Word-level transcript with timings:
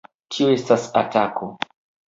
Tio 0.35 0.47
estas 0.53 0.87
atako! 1.03 1.53